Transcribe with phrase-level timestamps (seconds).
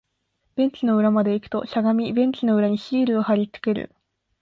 [0.55, 3.91] ベンチの裏まで行くと、しゃがみ、ベンチの裏にシールを貼り付ける